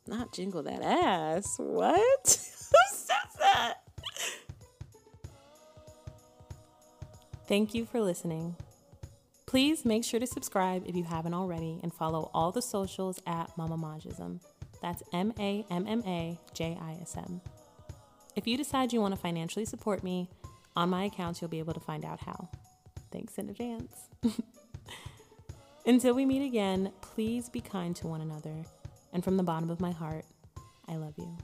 Not 0.07 0.31
jingle 0.31 0.63
that 0.63 0.81
ass. 0.81 1.55
What? 1.57 1.97
Who 2.25 2.95
says 2.95 3.35
that? 3.39 3.75
Thank 7.47 7.73
you 7.73 7.85
for 7.85 8.01
listening. 8.01 8.55
Please 9.45 9.85
make 9.85 10.03
sure 10.03 10.19
to 10.19 10.27
subscribe 10.27 10.83
if 10.85 10.95
you 10.95 11.05
haven't 11.05 11.33
already 11.33 11.79
and 11.81 11.93
follow 11.93 12.29
all 12.33 12.51
the 12.51 12.61
socials 12.61 13.21
at 13.25 13.49
Mama 13.57 13.77
Majism. 13.77 14.41
That's 14.81 15.01
M 15.13 15.33
A 15.39 15.65
M 15.71 15.87
M 15.87 16.03
A 16.05 16.37
J 16.53 16.77
I 16.79 16.97
S 17.01 17.15
M. 17.17 17.41
If 18.35 18.45
you 18.45 18.57
decide 18.57 18.93
you 18.93 19.01
want 19.01 19.15
to 19.15 19.19
financially 19.19 19.65
support 19.65 20.03
me, 20.03 20.29
on 20.75 20.89
my 20.89 21.05
accounts 21.05 21.41
you'll 21.41 21.49
be 21.49 21.59
able 21.59 21.73
to 21.73 21.79
find 21.79 22.05
out 22.05 22.19
how. 22.19 22.49
Thanks 23.11 23.37
in 23.37 23.49
advance. 23.49 24.09
Until 25.85 26.13
we 26.13 26.25
meet 26.25 26.45
again, 26.45 26.91
please 27.01 27.49
be 27.49 27.61
kind 27.61 27.95
to 27.95 28.07
one 28.07 28.19
another 28.19 28.65
and 29.13 29.23
from 29.23 29.37
the 29.37 29.43
bottom 29.43 29.69
of 29.69 29.79
my 29.79 29.91
heart, 29.91 30.25
I 30.87 30.95
love 30.95 31.13
you. 31.17 31.37